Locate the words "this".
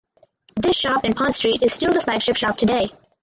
0.55-0.77